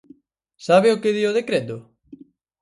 ¿Sabe 0.67 0.87
o 0.95 0.99
que 1.01 1.13
di 1.15 1.23
o 1.29 1.35
decreto? 1.39 1.77